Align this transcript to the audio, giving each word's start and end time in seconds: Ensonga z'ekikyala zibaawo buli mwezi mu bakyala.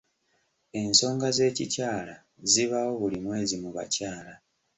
Ensonga 0.81 1.27
z'ekikyala 1.37 2.15
zibaawo 2.51 2.93
buli 3.01 3.17
mwezi 3.25 3.55
mu 3.63 3.69
bakyala. 3.75 4.33